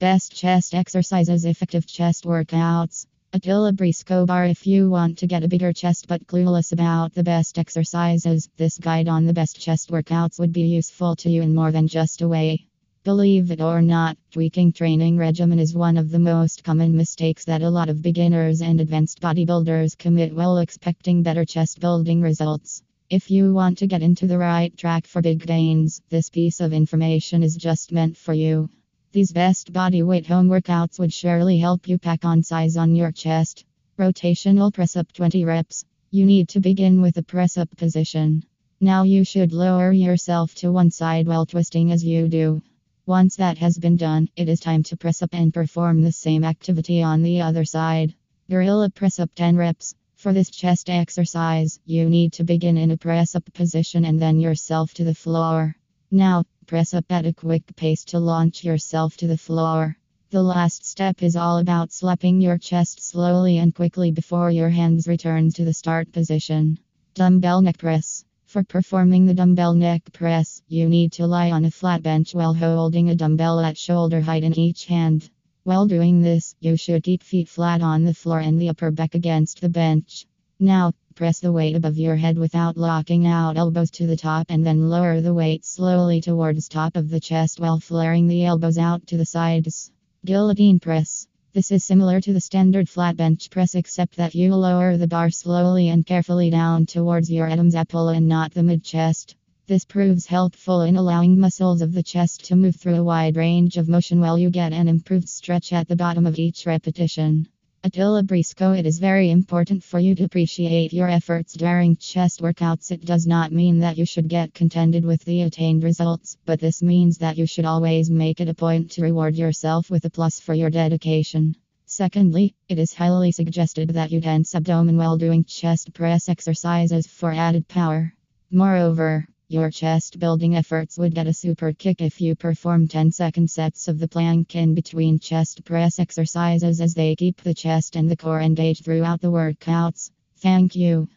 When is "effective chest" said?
1.44-2.22